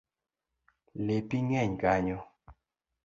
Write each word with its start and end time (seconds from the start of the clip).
Lepi 1.05 1.37
ng’eny 1.45 1.73
kanyo 1.81 2.19